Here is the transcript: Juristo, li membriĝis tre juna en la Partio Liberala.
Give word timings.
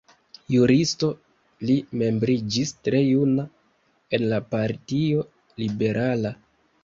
Juristo, 0.51 1.09
li 1.69 1.75
membriĝis 2.01 2.71
tre 2.87 3.01
juna 3.07 3.45
en 4.19 4.25
la 4.33 4.41
Partio 4.57 5.27
Liberala. 5.65 6.33